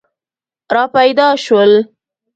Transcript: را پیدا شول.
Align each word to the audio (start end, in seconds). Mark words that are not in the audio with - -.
را 0.73 0.83
پیدا 0.93 1.27
شول. 1.43 1.71